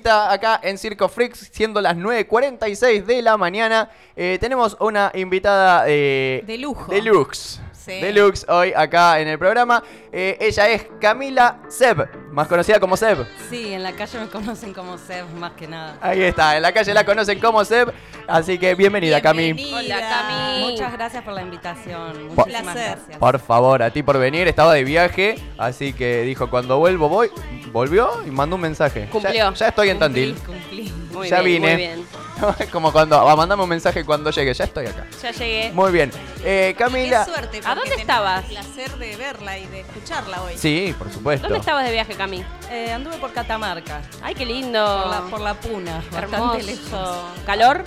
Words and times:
entrevista 0.00 0.32
acá 0.32 0.60
en 0.62 0.78
Circo 0.78 1.08
Freaks, 1.08 1.50
siendo 1.52 1.80
las 1.80 1.96
9.46 1.96 3.04
de 3.04 3.22
la 3.22 3.36
mañana. 3.36 3.90
Eh, 4.16 4.38
tenemos 4.40 4.76
una 4.80 5.10
invitada 5.14 5.84
eh, 5.86 6.42
De 6.46 6.58
lujo. 6.58 6.90
Deluxe. 6.90 7.60
Sí. 7.72 7.92
Deluxe 8.00 8.46
hoy 8.48 8.72
acá 8.74 9.20
en 9.20 9.28
el 9.28 9.38
programa. 9.38 9.82
Eh, 10.12 10.36
ella 10.40 10.68
es 10.68 10.86
Camila 11.00 11.60
Seb, 11.68 12.08
más 12.30 12.46
conocida 12.46 12.78
como 12.78 12.96
Seb. 12.96 13.26
Sí, 13.48 13.72
en 13.72 13.82
la 13.82 13.92
calle 13.92 14.20
me 14.20 14.28
conocen 14.28 14.74
como 14.74 14.98
Seb 14.98 15.26
más 15.38 15.52
que 15.52 15.66
nada. 15.66 15.96
Ahí 16.00 16.22
está, 16.22 16.56
en 16.56 16.62
la 16.62 16.72
calle 16.72 16.92
la 16.92 17.04
conocen 17.04 17.38
como 17.40 17.64
Seb. 17.64 17.92
Así 18.26 18.58
que 18.58 18.74
bienvenida, 18.74 19.20
Cami. 19.20 19.52
Bienvenida. 19.52 19.96
Hola, 19.96 20.08
Cami. 20.08 20.70
Muchas 20.70 20.92
gracias 20.92 21.24
por 21.24 21.32
la 21.32 21.42
invitación. 21.42 22.28
Muchísimas 22.34 22.62
Placer. 22.62 22.96
gracias. 22.96 23.18
Por 23.18 23.38
favor, 23.38 23.82
a 23.82 23.90
ti 23.90 24.02
por 24.02 24.18
venir. 24.18 24.46
Estaba 24.46 24.74
de 24.74 24.84
viaje, 24.84 25.36
así 25.58 25.92
que 25.92 26.22
dijo, 26.22 26.48
cuando 26.50 26.78
vuelvo 26.78 27.08
voy. 27.08 27.30
Volvió 27.72 28.22
y 28.26 28.30
mandó 28.30 28.56
un 28.56 28.62
mensaje. 28.62 29.08
Cumplió. 29.10 29.52
Ya, 29.54 29.68
estoy 29.68 29.90
en 29.90 29.98
Cumplí, 29.98 30.32
Tandil. 30.32 30.34
cumplí. 30.46 30.92
Muy 31.12 31.28
Ya 31.28 31.40
bien, 31.40 31.62
vine. 31.62 31.74
Muy 31.74 31.76
bien. 31.76 32.06
Como 32.72 32.90
cuando, 32.92 33.28
ah, 33.28 33.36
mandame 33.36 33.62
un 33.62 33.68
mensaje 33.68 34.04
cuando 34.04 34.30
llegue. 34.30 34.52
Ya 34.54 34.64
estoy 34.64 34.86
acá. 34.86 35.06
Ya 35.22 35.30
llegué. 35.30 35.70
Muy 35.72 35.92
bien. 35.92 36.10
Eh, 36.42 36.74
Camila. 36.78 37.24
Qué 37.24 37.30
suerte. 37.32 37.60
¿A 37.64 37.74
dónde 37.74 37.94
estabas? 37.96 38.44
El 38.44 38.50
placer 38.56 38.96
de 38.96 39.16
verla 39.16 39.58
y 39.58 39.66
de 39.66 39.80
escucharla 39.80 40.42
hoy. 40.42 40.54
Sí, 40.56 40.94
por 40.98 41.12
supuesto. 41.12 41.46
¿Dónde 41.46 41.58
estabas 41.60 41.84
de 41.84 41.92
viaje, 41.92 42.14
Cami? 42.14 42.44
Eh, 42.70 42.92
anduve 42.92 43.16
por 43.18 43.32
Catamarca, 43.32 44.00
Ay, 44.22 44.34
qué 44.34 44.46
lindo. 44.46 45.02
por, 45.02 45.10
la, 45.10 45.20
por 45.30 45.40
la 45.40 45.54
Puna, 45.54 46.02
bastante 46.10 46.62
lejos. 46.62 46.86
Hermoso. 46.92 47.28
¿Calor? 47.44 47.84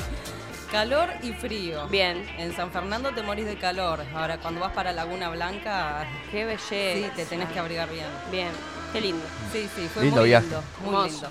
Calor 0.71 1.09
y 1.21 1.31
frío. 1.33 1.87
Bien. 1.87 2.27
En 2.37 2.55
San 2.55 2.71
Fernando 2.71 3.11
te 3.11 3.21
morís 3.21 3.45
de 3.45 3.57
calor. 3.57 4.03
Ahora, 4.15 4.39
cuando 4.39 4.59
vas 4.61 4.71
para 4.73 4.91
Laguna 4.91 5.29
Blanca, 5.29 6.07
Qué 6.31 6.45
belleza. 6.45 6.67
sí, 6.69 7.05
te 7.15 7.25
tenés 7.25 7.49
que 7.49 7.59
abrigar 7.59 7.89
bien. 7.91 8.05
Bien. 8.31 8.49
Qué 8.93 9.01
lindo. 9.01 9.23
Sí, 9.51 9.67
sí, 9.75 9.89
fue 9.93 10.03
Lindo 10.03 10.21
muy 10.21 10.29
viaje. 10.29 10.45
lindo. 10.45 10.63
Muy 10.85 11.09
lindo. 11.09 11.27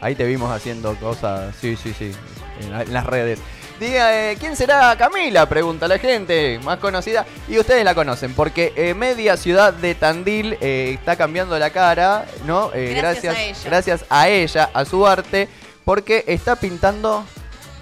Ahí 0.00 0.14
te 0.14 0.24
vimos 0.24 0.50
haciendo 0.50 0.94
cosas. 0.96 1.54
Sí, 1.60 1.76
sí, 1.76 1.94
sí. 1.96 2.12
En, 2.60 2.72
la- 2.72 2.82
en 2.82 2.92
las 2.92 3.04
redes. 3.06 3.38
Diga, 3.78 4.14
eh, 4.30 4.36
¿quién 4.38 4.56
será 4.56 4.94
Camila? 4.98 5.46
Pregunta 5.48 5.88
la 5.88 5.98
gente, 5.98 6.58
más 6.64 6.78
conocida. 6.78 7.24
Y 7.48 7.58
ustedes 7.58 7.82
la 7.84 7.94
conocen, 7.94 8.34
porque 8.34 8.72
eh, 8.76 8.92
media 8.94 9.36
ciudad 9.38 9.72
de 9.72 9.94
Tandil 9.94 10.58
eh, 10.60 10.96
está 10.98 11.16
cambiando 11.16 11.58
la 11.58 11.70
cara, 11.70 12.26
¿no? 12.46 12.70
Eh, 12.74 12.92
Gracias 12.96 13.34
a 13.34 13.40
ella. 13.42 13.58
gracias 13.64 14.04
a 14.10 14.28
ella, 14.28 14.70
a 14.74 14.84
su 14.84 15.06
arte, 15.06 15.48
porque 15.86 16.24
está 16.26 16.56
pintando 16.56 17.24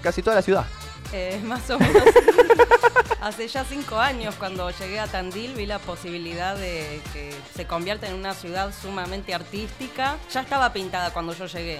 casi 0.01 0.21
toda 0.21 0.37
la 0.37 0.41
ciudad. 0.41 0.65
Eh, 1.13 1.39
más 1.43 1.69
o 1.69 1.79
menos. 1.79 2.03
Hace 3.21 3.47
ya 3.49 3.65
cinco 3.65 3.99
años, 3.99 4.35
cuando 4.35 4.69
llegué 4.71 4.99
a 4.99 5.07
Tandil, 5.07 5.53
vi 5.53 5.65
la 5.65 5.79
posibilidad 5.79 6.55
de 6.55 7.01
que 7.11 7.33
se 7.53 7.67
convierta 7.67 8.07
en 8.07 8.13
una 8.13 8.33
ciudad 8.33 8.73
sumamente 8.73 9.33
artística. 9.33 10.17
Ya 10.31 10.41
estaba 10.41 10.71
pintada 10.71 11.11
cuando 11.11 11.33
yo 11.33 11.45
llegué. 11.45 11.79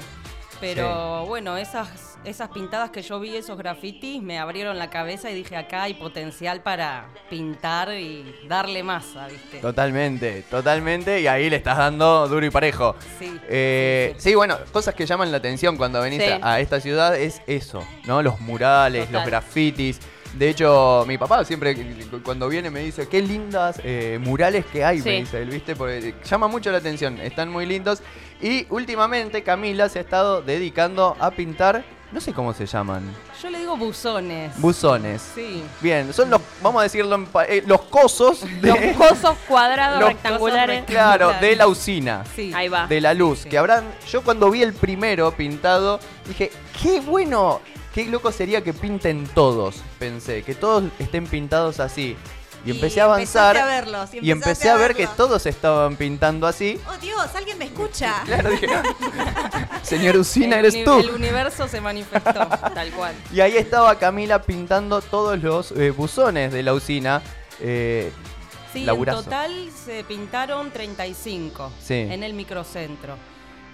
Pero 0.60 1.26
bueno, 1.26 1.56
esas, 1.56 2.09
esas 2.26 2.50
pintadas 2.50 2.90
que 2.92 3.02
yo 3.02 3.20
vi, 3.20 3.36
esos 3.36 3.58
grafitis, 3.58 4.22
me 4.22 4.40
abrieron 4.40 4.78
la 4.78 4.90
cabeza 4.90 5.32
y 5.32 5.34
dije, 5.36 5.56
acá 5.56 5.84
hay 5.84 5.94
potencial 5.94 6.62
para 6.62 7.08
pintar 7.30 7.94
y 7.94 8.36
darle 8.48 8.84
masa, 8.84 9.28
¿viste? 9.28 9.60
Totalmente, 9.60 10.44
totalmente. 10.50 11.22
Y 11.22 11.28
ahí 11.28 11.50
le 11.50 11.56
estás 11.56 11.78
dando 11.78 12.28
duro 12.28 12.46
y 12.46 12.50
parejo. 12.50 12.96
Sí. 13.18 13.40
Eh, 13.48 14.14
sí, 14.18 14.36
bueno, 14.36 14.58
cosas 14.72 14.94
que 14.96 15.06
llaman 15.06 15.32
la 15.32 15.38
atención 15.38 15.78
cuando 15.78 16.02
venís 16.02 16.22
a, 16.42 16.54
a 16.56 16.60
esta 16.60 16.80
ciudad 16.82 17.16
es 17.18 17.42
eso, 17.48 17.84
¿no? 18.06 18.22
Los 18.22 18.40
murales, 18.42 19.06
Total. 19.06 19.22
los 19.22 19.26
grafitis. 19.30 20.00
De 20.34 20.50
hecho, 20.50 21.06
mi 21.08 21.18
papá 21.18 21.44
siempre 21.44 21.74
cu- 21.76 22.22
cuando 22.24 22.48
viene 22.50 22.70
me 22.70 22.82
dice, 22.82 23.08
qué 23.08 23.20
lindas 23.22 23.82
eh, 23.84 24.20
murales 24.22 24.64
que 24.66 24.84
hay, 24.86 25.00
Sí. 25.00 25.10
me 25.10 25.16
dice 25.22 25.42
él, 25.42 25.50
¿viste? 25.50 25.76
Porque 25.76 26.14
llama 26.24 26.48
mucho 26.48 26.72
la 26.72 26.78
atención, 26.78 27.18
están 27.20 27.50
muy 27.50 27.66
lindos. 27.66 28.04
Y 28.42 28.68
últimamente 28.70 29.42
Camila 29.42 29.90
se 29.90 29.98
ha 29.98 30.02
estado 30.04 30.42
dedicando 30.44 31.18
a 31.20 31.32
pintar, 31.32 31.84
no 32.12 32.20
sé 32.20 32.34
cómo 32.34 32.54
se 32.54 32.66
llaman, 32.66 33.04
Yo 33.42 33.50
le 33.50 33.60
digo 33.60 33.78
buzones. 33.78 34.52
buzones. 34.60 35.22
sí. 35.36 35.64
Bien, 35.82 36.12
son 36.14 36.30
los, 36.30 36.42
vamos 36.62 36.80
a 36.80 36.84
decirlo, 36.84 37.16
en 37.16 37.26
pa- 37.28 37.46
eh, 37.46 37.64
los 37.68 37.82
cosos 37.82 38.42
de... 38.62 38.68
Los 38.68 38.98
cosos 38.98 39.38
cuadrados 39.48 40.00
los 40.00 40.10
rectangulares. 40.10 40.80
cosos 40.82 40.92
Claro, 40.96 41.34
de 41.40 41.56
la 41.56 41.68
usina. 41.68 42.24
Sí. 42.36 42.52
Ahí 42.56 42.68
va. 42.68 42.88
de 42.88 43.00
la 43.02 43.14
luz. 43.14 43.40
Sí. 43.40 43.50
Que 43.50 43.58
habrán. 43.58 43.84
Yo 44.10 44.24
cuando 44.24 44.50
vi 44.50 44.64
el 44.64 44.74
primero 44.74 45.32
pintado, 45.32 46.00
dije, 46.28 46.52
qué 46.82 47.00
bueno, 47.00 47.62
qué 47.94 48.06
loco 48.06 48.32
sería 48.32 48.62
que 48.64 48.74
pinten 48.74 49.28
todos. 49.28 49.76
Pensé, 50.00 50.44
que 50.44 50.56
todos 50.56 50.86
estén 51.00 51.28
pintados 51.28 51.80
así. 51.80 52.18
Y, 52.66 52.72
empecé 52.72 53.00
a 53.00 53.06
avanzar. 53.06 53.56
empezaste 53.56 53.60
a 53.62 53.82
verlos, 53.82 54.10
y 54.22 54.32
empecé 54.32 54.70
a 54.70 54.76
ver 54.76 54.94
que 54.94 55.04
verlos. 55.04 55.16
todos 55.16 55.46
estaban 55.46 55.96
pintando 55.96 56.46
así. 56.46 56.78
Oh 56.90 56.98
Dios, 56.98 57.26
alguien 57.34 57.58
me 57.58 57.64
escucha. 57.66 58.16
Claro, 58.26 58.50
dije, 58.50 58.68
señor 59.90 60.18
Usina, 60.18 60.60
el, 60.60 60.66
eres 60.66 60.84
tú. 60.84 61.00
el 61.00 61.10
universo 61.12 61.68
se 61.68 61.82
manifestó. 61.82 62.32
Tal 62.74 62.92
cual. 62.92 63.14
Y 63.34 63.42
ahí 63.42 63.58
estaba 63.58 63.98
Camila 63.98 64.42
pintando 64.42 65.02
todos 65.02 65.42
los 65.42 65.72
eh, 65.72 65.92
buzones 65.92 66.52
de 66.54 66.64
la 66.64 66.74
usina. 66.74 67.22
Eh, 67.60 68.12
Sí, 68.72 68.84
Laburazo. 68.86 69.20
en 69.20 69.24
total 69.26 69.70
se 69.84 70.04
pintaron 70.04 70.70
35 70.70 71.72
Sí. 71.84 71.96
en 71.96 72.22
el 72.24 72.34
microcentro. 72.36 73.16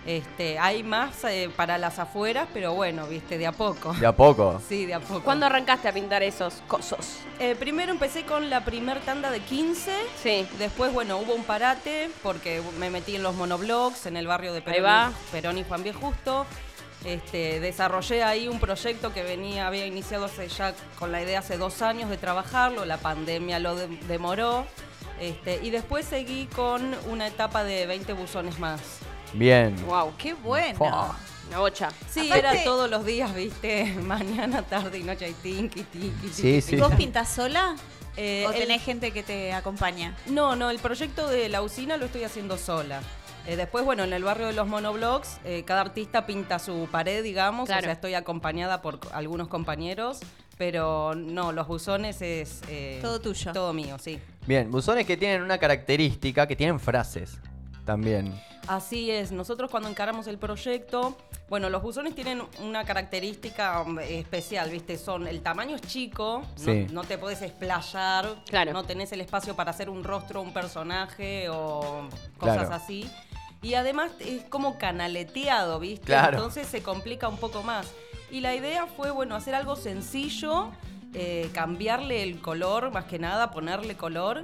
Este, 0.06 0.60
hay 0.60 0.84
más 0.84 1.24
eh, 1.24 1.50
para 1.56 1.80
las 1.80 1.98
afueras, 1.98 2.48
pero 2.54 2.74
bueno, 2.76 3.08
viste, 3.08 3.40
de 3.40 3.48
a 3.48 3.52
poco. 3.52 3.94
de 3.94 4.06
a 4.06 4.12
poco. 4.16 4.62
Sí, 4.70 4.86
de 4.86 4.94
a 4.94 5.00
poco. 5.00 5.22
¿Cuándo 5.24 5.48
arrancaste 5.48 5.88
a 5.88 5.94
pintar 5.94 6.22
esos 6.22 6.62
cosos? 6.68 7.18
Eh, 7.40 7.56
primero 7.56 7.92
empecé 7.92 8.24
con 8.24 8.50
la 8.52 8.64
primer 8.64 9.00
tanda 9.02 9.32
de 9.32 9.40
15. 9.40 9.92
Sí. 10.22 10.48
Después, 10.60 10.94
bueno, 10.94 11.18
hubo 11.18 11.34
un 11.34 11.44
parate 11.44 12.10
porque 12.22 12.62
me 12.80 12.90
metí 12.92 13.16
en 13.16 13.24
los 13.24 13.34
monoblogs 13.36 14.06
en 14.06 14.16
el 14.18 14.28
barrio 14.28 14.54
de 14.54 14.62
Perón, 14.62 14.86
va. 14.86 15.12
Perón 15.32 15.58
y 15.58 15.64
Juan 15.64 15.84
B. 15.84 15.92
Justo. 15.94 16.46
Este, 17.04 17.60
desarrollé 17.60 18.24
ahí 18.24 18.48
un 18.48 18.60
proyecto 18.60 19.14
que 19.14 19.22
venía, 19.24 19.68
había 19.68 19.86
iniciado 19.86 20.26
hace 20.26 20.48
ya 20.48 20.74
con 20.98 21.12
la 21.12 21.22
idea 21.22 21.40
hace 21.40 21.58
dos 21.58 21.82
años 21.84 22.10
de 22.10 22.18
trabajarlo, 22.18 22.84
la 22.86 22.98
pandemia 22.98 23.60
lo 23.60 23.76
de- 23.76 23.88
demoró. 24.08 24.66
Este, 25.20 25.60
y 25.64 25.70
después 25.70 26.06
seguí 26.06 26.48
con 26.48 26.96
una 27.08 27.28
etapa 27.28 27.64
de 27.64 27.86
20 27.86 28.14
buzones 28.14 28.60
más. 28.60 28.82
Bien. 29.36 29.76
Wow. 29.86 30.14
Qué 30.18 30.34
bueno. 30.34 30.78
Fua. 30.78 31.16
Una 31.50 31.60
bocha. 31.60 31.90
Sí, 32.10 32.22
Aparte- 32.32 32.40
era 32.40 32.64
todos 32.64 32.90
los 32.90 33.06
días, 33.06 33.34
viste, 33.36 33.94
mañana, 34.02 34.64
tarde 34.64 34.98
y 34.98 35.04
noche, 35.04 35.30
y 35.30 35.34
tinky, 35.34 35.84
tinky, 35.84 36.10
tinky. 36.10 36.30
Sí, 36.34 36.62
sí. 36.62 36.76
¿Vos 36.78 36.94
pintás 36.96 37.30
sola? 37.30 37.76
Eh, 38.18 38.46
¿O 38.48 38.52
el- 38.52 38.58
tenés 38.60 38.82
gente 38.82 39.12
que 39.12 39.22
te 39.24 39.54
acompaña? 39.54 40.16
No, 40.28 40.56
no, 40.56 40.70
el 40.72 40.80
proyecto 40.80 41.28
de 41.28 41.50
la 41.50 41.62
usina 41.62 41.98
lo 41.98 42.06
estoy 42.06 42.24
haciendo 42.24 42.58
sola. 42.58 43.02
Eh, 43.48 43.58
después, 43.58 43.86
bueno, 43.86 44.04
en 44.06 44.14
el 44.14 44.24
barrio 44.24 44.48
de 44.48 44.54
los 44.54 44.68
monoblogs, 44.68 45.38
eh, 45.44 45.64
cada 45.68 45.82
artista 45.82 46.26
pinta 46.26 46.58
su 46.58 46.88
pared, 46.92 47.22
digamos. 47.22 47.68
Claro. 47.68 47.82
O 47.82 47.84
sea, 47.84 47.92
estoy 47.94 48.16
acompañada 48.16 48.82
por 48.82 49.00
algunos 49.14 49.48
compañeros, 49.50 50.20
pero 50.58 51.14
no, 51.14 51.52
los 51.52 51.68
buzones 51.68 52.24
es... 52.24 52.62
eh, 52.70 52.98
Todo 53.04 53.20
tuyo. 53.22 53.52
Todo 53.54 53.72
mío, 53.74 53.98
sí. 54.00 54.20
Bien, 54.48 54.72
buzones 54.72 55.06
que 55.06 55.16
tienen 55.16 55.44
una 55.44 55.60
característica, 55.60 56.48
que 56.48 56.56
tienen 56.56 56.80
frases 56.80 57.38
también. 57.86 58.34
Así 58.68 59.12
es, 59.12 59.32
nosotros 59.32 59.70
cuando 59.70 59.88
encaramos 59.90 60.26
el 60.28 60.38
proyecto, 60.40 61.16
bueno, 61.50 61.70
los 61.70 61.84
buzones 61.84 62.16
tienen 62.16 62.42
una 62.62 62.84
característica 62.84 63.82
um, 63.82 64.00
especial, 64.00 64.72
¿viste? 64.72 64.98
Son, 64.98 65.28
el 65.28 65.42
tamaño 65.42 65.76
es 65.76 65.82
chico, 65.84 66.42
no- 66.42 66.64
Sí. 66.64 66.88
no, 66.92 67.04
te 67.04 67.18
puedes 67.20 67.42
explayar, 67.44 68.36
Claro. 68.50 68.74
no 68.74 68.84
tenés 68.84 69.12
el 69.12 69.22
espacio 69.22 69.56
para 69.56 69.70
hacer 69.72 69.90
un 69.90 70.04
rostro, 70.04 70.42
un 70.42 70.52
personaje 70.52 71.48
o 71.50 72.10
cosas 72.40 72.68
Claro. 72.68 72.74
así. 72.74 73.10
Y 73.62 73.76
además 73.76 74.12
es 74.20 74.44
como 74.44 74.78
canaleteado, 74.78 75.80
¿viste? 75.80 76.06
Claro. 76.08 76.38
Entonces 76.38 76.68
se 76.68 76.82
complica 76.82 77.28
un 77.28 77.38
poco 77.38 77.62
más. 77.64 77.92
Y 78.32 78.42
la 78.42 78.56
idea 78.56 78.88
fue, 78.88 79.12
bueno, 79.12 79.36
hacer 79.36 79.54
algo 79.56 79.76
sencillo, 79.76 80.72
eh, 81.14 81.50
cambiarle 81.54 82.24
el 82.24 82.42
color, 82.42 82.92
más 82.92 83.06
que 83.06 83.20
nada, 83.20 83.52
ponerle 83.52 83.96
color 83.96 84.42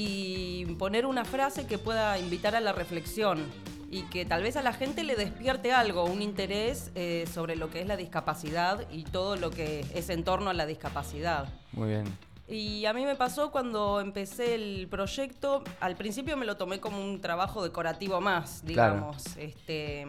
y 0.00 0.64
poner 0.78 1.06
una 1.06 1.24
frase 1.24 1.66
que 1.66 1.76
pueda 1.76 2.20
invitar 2.20 2.54
a 2.54 2.60
la 2.60 2.72
reflexión 2.72 3.44
y 3.90 4.02
que 4.02 4.24
tal 4.24 4.44
vez 4.44 4.54
a 4.56 4.62
la 4.62 4.72
gente 4.72 5.02
le 5.02 5.16
despierte 5.16 5.72
algo, 5.72 6.04
un 6.04 6.22
interés 6.22 6.92
eh, 6.94 7.24
sobre 7.34 7.56
lo 7.56 7.68
que 7.68 7.80
es 7.80 7.86
la 7.88 7.96
discapacidad 7.96 8.88
y 8.92 9.02
todo 9.02 9.34
lo 9.34 9.50
que 9.50 9.84
es 9.94 10.08
en 10.10 10.22
torno 10.22 10.50
a 10.50 10.54
la 10.54 10.66
discapacidad. 10.66 11.48
Muy 11.72 11.88
bien. 11.88 12.04
Y 12.46 12.84
a 12.86 12.92
mí 12.92 13.04
me 13.04 13.16
pasó 13.16 13.50
cuando 13.50 14.00
empecé 14.00 14.54
el 14.54 14.86
proyecto, 14.88 15.64
al 15.80 15.96
principio 15.96 16.36
me 16.36 16.46
lo 16.46 16.56
tomé 16.56 16.78
como 16.78 17.02
un 17.04 17.20
trabajo 17.20 17.64
decorativo 17.64 18.20
más, 18.20 18.62
Claro. 18.64 18.94
digamos. 18.94 19.36
Este, 19.36 20.06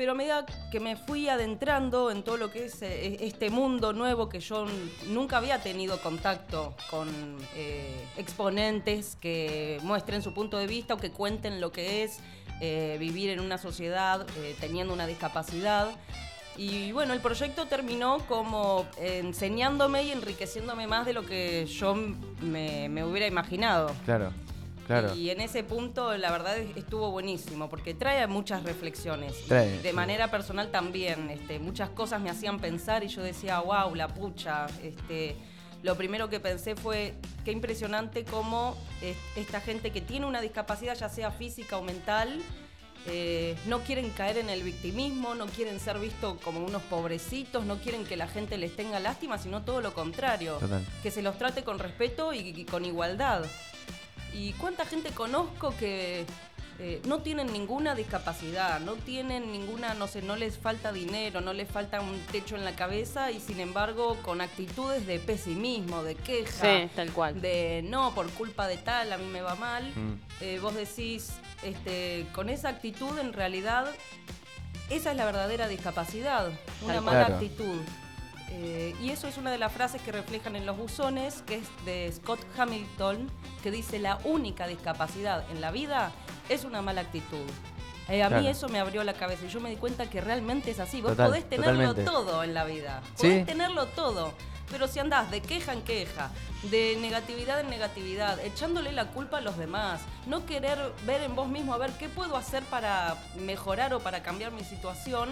pero 0.00 0.12
a 0.12 0.14
medida 0.14 0.46
que 0.70 0.80
me 0.80 0.96
fui 0.96 1.28
adentrando 1.28 2.10
en 2.10 2.22
todo 2.22 2.38
lo 2.38 2.50
que 2.50 2.64
es 2.64 2.80
eh, 2.80 3.18
este 3.20 3.50
mundo 3.50 3.92
nuevo 3.92 4.30
que 4.30 4.40
yo 4.40 4.64
nunca 5.08 5.36
había 5.36 5.58
tenido 5.62 6.00
contacto 6.00 6.74
con 6.88 7.06
eh, 7.54 8.02
exponentes 8.16 9.18
que 9.20 9.78
muestren 9.82 10.22
su 10.22 10.32
punto 10.32 10.56
de 10.56 10.66
vista 10.66 10.94
o 10.94 10.96
que 10.96 11.10
cuenten 11.10 11.60
lo 11.60 11.70
que 11.70 12.02
es 12.02 12.20
eh, 12.62 12.96
vivir 12.98 13.28
en 13.28 13.40
una 13.40 13.58
sociedad 13.58 14.26
eh, 14.38 14.56
teniendo 14.58 14.94
una 14.94 15.06
discapacidad. 15.06 15.90
Y 16.56 16.92
bueno, 16.92 17.12
el 17.12 17.20
proyecto 17.20 17.66
terminó 17.66 18.20
como 18.26 18.86
enseñándome 18.96 20.04
y 20.04 20.12
enriqueciéndome 20.12 20.86
más 20.86 21.04
de 21.04 21.12
lo 21.12 21.26
que 21.26 21.66
yo 21.66 21.94
me 21.94 23.04
hubiera 23.04 23.26
imaginado. 23.26 23.92
Claro. 24.06 24.32
Claro. 24.90 25.14
Y 25.14 25.30
en 25.30 25.40
ese 25.40 25.62
punto, 25.62 26.16
la 26.16 26.30
verdad, 26.30 26.58
es- 26.58 26.76
estuvo 26.76 27.10
buenísimo, 27.10 27.68
porque 27.68 27.94
trae 27.94 28.26
muchas 28.26 28.62
reflexiones. 28.64 29.34
Trae, 29.46 29.78
de 29.80 29.90
sí. 29.90 29.94
manera 29.94 30.30
personal 30.30 30.70
también. 30.70 31.30
Este, 31.30 31.58
muchas 31.58 31.90
cosas 31.90 32.20
me 32.20 32.28
hacían 32.30 32.58
pensar 32.60 33.04
y 33.04 33.08
yo 33.08 33.22
decía, 33.22 33.60
wow, 33.60 33.94
la 33.94 34.08
pucha. 34.08 34.66
Este, 34.82 35.36
lo 35.82 35.96
primero 35.96 36.28
que 36.28 36.40
pensé 36.40 36.76
fue, 36.76 37.14
qué 37.44 37.52
impresionante 37.52 38.24
cómo 38.24 38.76
esta 39.36 39.60
gente 39.60 39.90
que 39.92 40.00
tiene 40.00 40.26
una 40.26 40.40
discapacidad, 40.40 40.94
ya 40.96 41.08
sea 41.08 41.30
física 41.30 41.78
o 41.78 41.82
mental, 41.82 42.40
eh, 43.06 43.56
no 43.64 43.78
quieren 43.80 44.10
caer 44.10 44.36
en 44.36 44.50
el 44.50 44.62
victimismo, 44.62 45.34
no 45.34 45.46
quieren 45.46 45.80
ser 45.80 45.98
vistos 45.98 46.36
como 46.44 46.62
unos 46.62 46.82
pobrecitos, 46.82 47.64
no 47.64 47.78
quieren 47.78 48.04
que 48.04 48.14
la 48.18 48.28
gente 48.28 48.58
les 48.58 48.76
tenga 48.76 49.00
lástima, 49.00 49.38
sino 49.38 49.62
todo 49.62 49.80
lo 49.80 49.94
contrario. 49.94 50.56
Total. 50.56 50.84
Que 51.02 51.10
se 51.10 51.22
los 51.22 51.38
trate 51.38 51.64
con 51.64 51.78
respeto 51.78 52.34
y, 52.34 52.40
y 52.40 52.64
con 52.66 52.84
igualdad. 52.84 53.46
¿Y 54.34 54.52
cuánta 54.54 54.86
gente 54.86 55.10
conozco 55.10 55.74
que 55.76 56.24
eh, 56.82 57.02
no 57.04 57.18
tienen 57.18 57.52
ninguna 57.52 57.94
discapacidad, 57.94 58.80
no 58.80 58.94
tienen 58.94 59.52
ninguna, 59.52 59.92
no 59.92 60.06
sé, 60.06 60.22
no 60.22 60.34
les 60.36 60.56
falta 60.56 60.92
dinero, 60.92 61.42
no 61.42 61.52
les 61.52 61.68
falta 61.68 62.00
un 62.00 62.18
techo 62.32 62.56
en 62.56 62.64
la 62.64 62.74
cabeza 62.74 63.30
y 63.30 63.38
sin 63.38 63.60
embargo 63.60 64.16
con 64.22 64.40
actitudes 64.40 65.06
de 65.06 65.18
pesimismo, 65.18 66.02
de 66.02 66.14
queja, 66.14 66.80
Sí, 66.80 66.90
tal 66.96 67.12
cual. 67.12 67.38
de 67.42 67.82
no, 67.84 68.14
por 68.14 68.30
culpa 68.30 68.66
de 68.66 68.78
tal, 68.78 69.12
a 69.12 69.18
mí 69.18 69.26
me 69.26 69.42
va 69.42 69.56
mal. 69.56 69.92
Mm. 69.94 70.14
Eh, 70.40 70.58
vos 70.62 70.74
decís, 70.74 71.32
este, 71.62 72.26
con 72.34 72.48
esa 72.48 72.70
actitud 72.70 73.18
en 73.18 73.34
realidad, 73.34 73.86
esa 74.88 75.10
es 75.10 75.16
la 75.18 75.26
verdadera 75.26 75.68
discapacidad, 75.68 76.48
una 76.82 76.94
Tal 76.94 77.04
mala 77.04 77.26
actitud. 77.26 77.76
Eh, 78.52 78.94
y 79.00 79.10
eso 79.10 79.28
es 79.28 79.36
una 79.38 79.50
de 79.52 79.58
las 79.58 79.72
frases 79.72 80.02
que 80.02 80.10
reflejan 80.12 80.56
en 80.56 80.66
los 80.66 80.76
buzones, 80.76 81.42
que 81.46 81.56
es 81.56 81.68
de 81.84 82.10
Scott 82.12 82.40
Hamilton, 82.58 83.30
que 83.62 83.70
dice 83.70 83.98
la 83.98 84.18
única 84.24 84.66
discapacidad 84.66 85.44
en 85.50 85.60
la 85.60 85.70
vida 85.70 86.10
es 86.48 86.64
una 86.64 86.82
mala 86.82 87.02
actitud. 87.02 87.46
Eh, 88.08 88.24
a 88.24 88.28
Claro. 88.28 88.42
mí 88.42 88.48
eso 88.48 88.68
me 88.68 88.80
abrió 88.80 89.04
la 89.04 89.12
cabeza 89.14 89.44
y 89.44 89.48
yo 89.48 89.60
me 89.60 89.70
di 89.70 89.76
cuenta 89.76 90.10
que 90.10 90.20
realmente 90.20 90.72
es 90.72 90.80
así. 90.80 91.00
Vos 91.00 91.12
Total, 91.12 91.28
podés 91.28 91.48
tenerlo 91.48 91.94
totalmente. 91.94 92.04
todo 92.10 92.42
en 92.42 92.54
la 92.54 92.64
vida. 92.64 93.02
Sí. 93.14 93.28
Podés 93.28 93.46
tenerlo 93.46 93.86
todo. 93.86 94.32
Pero 94.68 94.86
si 94.88 94.98
andás 95.00 95.30
de 95.30 95.40
queja 95.42 95.72
en 95.72 95.82
queja, 95.82 96.30
de 96.64 96.96
negatividad 97.00 97.60
en 97.60 97.70
negatividad, 97.70 98.38
echándole 98.44 98.92
la 98.92 99.06
culpa 99.08 99.38
a 99.38 99.40
los 99.40 99.56
demás, 99.56 100.00
no 100.26 100.44
querer 100.46 100.78
ver 101.06 101.22
en 101.22 101.34
vos 101.36 101.48
mismo 101.48 101.72
a 101.74 101.78
ver 101.78 101.90
qué 101.98 102.08
puedo 102.08 102.36
hacer 102.36 102.62
para 102.64 103.16
mejorar 103.38 103.94
o 103.94 104.00
para 104.00 104.22
cambiar 104.22 104.52
mi 104.52 104.62
situación, 104.64 105.28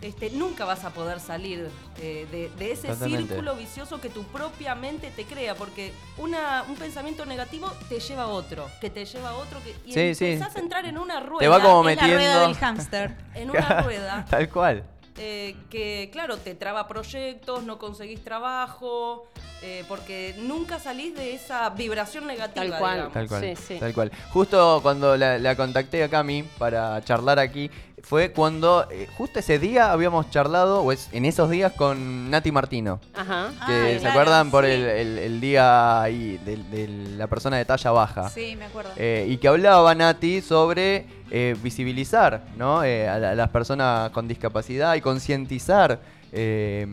este, 0.00 0.30
nunca 0.30 0.64
vas 0.64 0.84
a 0.84 0.90
poder 0.90 1.18
salir 1.20 1.68
eh, 2.00 2.26
de, 2.30 2.48
de 2.50 2.72
ese 2.72 2.88
Totalmente. 2.88 3.28
círculo 3.34 3.56
vicioso 3.56 4.00
que 4.00 4.08
tu 4.10 4.22
propia 4.24 4.74
mente 4.74 5.10
te 5.10 5.24
crea, 5.24 5.54
porque 5.56 5.92
una, 6.18 6.64
un 6.68 6.76
pensamiento 6.76 7.26
negativo 7.26 7.70
te 7.88 7.98
lleva 8.00 8.22
a 8.24 8.26
otro, 8.28 8.68
que 8.80 8.90
te 8.90 9.04
lleva 9.04 9.30
a 9.30 9.34
otro, 9.34 9.60
que, 9.64 9.74
y 9.84 9.92
Sí, 9.92 10.14
sí. 10.14 10.26
empezás 10.32 10.54
a 10.56 10.60
entrar 10.60 10.86
en 10.86 10.98
una 10.98 11.20
rueda. 11.20 11.40
Te 11.40 11.48
va 11.48 11.60
como 11.60 11.88
Es 11.88 11.96
la 11.96 12.02
rueda 12.02 12.16
metiendo. 12.18 12.40
del 12.48 12.56
hámster. 12.56 13.16
En 13.34 13.50
una 13.50 13.82
rueda 13.82 14.24
Tal 14.28 14.48
cual. 14.48 14.84
eh, 15.16 15.56
que, 15.70 16.10
claro, 16.12 16.36
te 16.36 16.54
traba 16.54 16.86
proyectos, 16.86 17.64
no 17.64 17.78
conseguís 17.78 18.22
trabajo, 18.22 19.26
eh, 19.62 19.84
porque 19.88 20.34
nunca 20.38 20.78
salís 20.78 21.14
de 21.14 21.34
esa 21.34 21.70
vibración 21.70 22.26
negativa. 22.26 22.68
Tal 22.70 22.78
cual. 22.78 22.92
digamos. 22.94 23.12
Tal 23.12 23.28
cual. 23.28 23.42
Sí, 23.42 23.54
sí. 23.68 23.76
Tal 23.80 23.92
cual. 23.94 24.12
Justo 24.32 24.80
cuando 24.82 25.16
la, 25.16 25.38
la 25.38 25.56
contacté 25.56 26.02
a 26.04 26.08
Cami 26.08 26.44
para 26.58 27.02
charlar 27.04 27.38
aquí, 27.38 27.70
fue 28.02 28.30
cuando 28.30 28.86
eh, 28.92 29.08
justo 29.18 29.40
ese 29.40 29.58
día 29.58 29.90
habíamos 29.90 30.30
charlado, 30.30 30.82
o 30.82 30.92
es, 30.92 31.08
en 31.12 31.24
esos 31.24 31.50
días, 31.50 31.72
con 31.72 32.30
Nati 32.30 32.52
Martino. 32.52 33.00
Ajá. 33.14 33.50
Que 33.66 33.94
se 33.94 33.98
claro, 34.00 34.10
acuerdan 34.20 34.50
por 34.52 34.64
el, 34.64 34.82
el- 34.84 35.18
el 35.18 35.40
día 35.40 36.00
ahí 36.02 36.38
de, 36.44 36.56
de 36.56 36.88
la 37.16 37.26
persona 37.26 37.56
de 37.56 37.64
talla 37.64 37.90
baja. 37.90 38.28
Sí, 38.30 38.54
me 38.56 38.66
acuerdo. 38.66 38.90
Eh, 38.96 39.26
y 39.28 39.36
que 39.38 39.48
hablaba 39.48 39.92
Nati 39.96 40.40
sobre 40.40 41.06
eh, 41.32 41.56
visibilizar 41.60 42.42
¿no? 42.56 42.84
Eh, 42.84 43.08
a, 43.08 43.18
la- 43.18 43.30
a 43.32 43.34
las 43.34 43.48
personas 43.50 44.10
con 44.12 44.28
discapacidad 44.28 44.94
y 44.94 45.00
concientizar. 45.00 45.98
eh, 46.32 46.86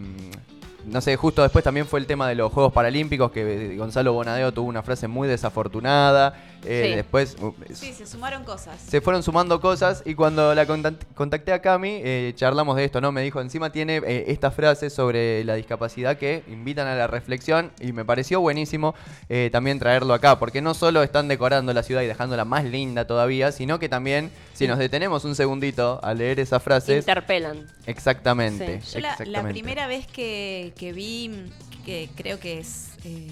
no 0.85 1.01
sé, 1.01 1.15
justo 1.15 1.41
después 1.41 1.63
también 1.63 1.85
fue 1.87 1.99
el 1.99 2.05
tema 2.07 2.27
de 2.27 2.35
los 2.35 2.51
Juegos 2.51 2.71
Paralímpicos, 2.73 3.31
que 3.31 3.75
Gonzalo 3.77 4.13
Bonadeo 4.13 4.51
tuvo 4.53 4.67
una 4.69 4.83
frase 4.83 5.07
muy 5.07 5.27
desafortunada. 5.27 6.33
eh, 6.63 6.89
Sí. 6.89 6.95
Después 6.95 7.35
uh, 7.41 7.53
sí, 7.73 7.93
se 7.93 8.05
sumaron 8.07 8.43
cosas. 8.43 8.79
se 8.81 8.99
fueron 9.01 9.21
sumando 9.21 9.61
cosas 9.61 10.01
y 10.05 10.15
cuando 10.15 10.53
la 10.55 10.65
contact- 10.65 11.05
contacté 11.13 11.53
a 11.53 11.61
Cami, 11.61 12.01
eh, 12.03 12.33
charlamos 12.35 12.75
de 12.75 12.85
esto, 12.85 13.01
¿no? 13.01 13.11
Me 13.11 13.21
dijo, 13.21 13.39
encima 13.39 13.71
tiene 13.71 13.97
eh, 14.05 14.25
estas 14.29 14.53
frases 14.55 14.91
sobre 14.93 15.43
la 15.43 15.53
discapacidad 15.55 16.17
que 16.17 16.43
invitan 16.47 16.87
a 16.87 16.95
la 16.95 17.05
reflexión 17.07 17.71
y 17.79 17.91
me 17.93 18.03
pareció 18.03 18.41
buenísimo 18.41 18.95
eh, 19.29 19.49
también 19.51 19.77
traerlo 19.79 20.13
acá, 20.13 20.39
porque 20.39 20.61
no 20.61 20.73
solo 20.73 21.03
están 21.03 21.27
decorando 21.27 21.71
la 21.73 21.83
ciudad 21.83 22.01
y 22.01 22.07
dejándola 22.07 22.45
más 22.45 22.63
linda 22.65 23.05
todavía, 23.05 23.51
sino 23.51 23.77
que 23.79 23.87
también, 23.89 24.31
si 24.55 24.67
nos 24.67 24.79
detenemos 24.79 25.25
un 25.25 25.35
segundito 25.35 25.99
a 26.01 26.13
leer 26.13 26.39
esas 26.39 26.63
frases, 26.63 26.99
Interpelan. 26.99 27.67
exactamente. 27.85 28.81
Yo 28.93 28.99
la, 28.99 29.43
primera 29.43 29.85
vez 29.85 30.07
que, 30.07 30.73
que 30.77 30.93
vi, 30.93 31.51
que 31.85 32.09
creo 32.15 32.39
que 32.39 32.59
es 32.59 32.91
eh, 33.03 33.27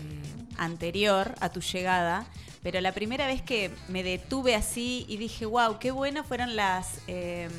anterior 0.58 1.34
a 1.40 1.50
tu 1.50 1.62
llegada, 1.62 2.26
pero 2.62 2.80
la 2.82 2.92
primera 2.92 3.26
vez 3.26 3.42
que 3.42 3.72
me 3.88 4.04
detuve 4.04 4.56
así 4.56 5.06
y 5.08 5.18
dije, 5.18 5.46
wow, 5.46 5.80
qué 5.80 5.92
bueno 5.92 6.24
fueron 6.24 6.56
las 6.56 7.00
eh, 7.08 7.50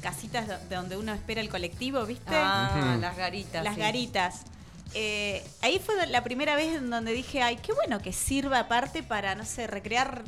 casitas 0.00 0.46
de 0.68 0.76
donde 0.76 0.96
uno 0.96 1.12
espera 1.12 1.40
el 1.40 1.48
colectivo, 1.48 2.04
¿viste? 2.06 2.34
Ah, 2.34 2.96
las 3.00 3.16
garitas. 3.16 3.64
las 3.64 3.74
sí. 3.74 3.80
garitas. 3.80 4.44
Eh, 4.94 5.44
ahí 5.60 5.78
fue 5.78 6.06
la 6.06 6.24
primera 6.24 6.56
vez 6.56 6.76
en 6.76 6.88
donde 6.88 7.12
dije, 7.12 7.42
ay, 7.42 7.56
qué 7.56 7.72
bueno 7.72 8.00
que 8.00 8.12
sirva 8.12 8.60
aparte 8.60 9.02
para, 9.02 9.34
no 9.34 9.44
sé, 9.44 9.66
recrear, 9.66 10.24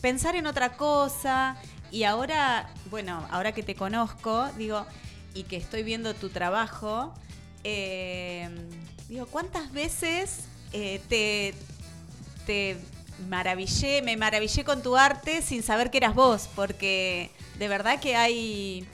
pensar 0.00 0.36
en 0.36 0.46
otra 0.46 0.76
cosa. 0.76 1.56
Y 1.92 2.04
ahora, 2.04 2.68
bueno, 2.90 3.24
ahora 3.30 3.52
que 3.52 3.62
te 3.62 3.74
conozco, 3.76 4.48
digo, 4.56 4.84
y 5.34 5.44
que 5.44 5.56
estoy 5.56 5.82
viendo 5.82 6.14
tu 6.14 6.30
trabajo, 6.30 7.12
eh, 7.64 8.48
digo, 9.08 9.26
¿cuántas 9.26 9.70
veces 9.72 10.46
eh, 10.72 11.00
te, 11.08 11.54
te 12.46 12.76
maravillé, 13.28 14.00
me 14.02 14.16
maravillé 14.16 14.64
con 14.64 14.82
tu 14.82 14.96
arte 14.96 15.42
sin 15.42 15.62
saber 15.62 15.90
que 15.90 15.98
eras 15.98 16.14
vos? 16.14 16.48
Porque 16.56 17.30
de 17.58 17.68
verdad 17.68 18.00
que 18.00 18.16
hay 18.16 18.86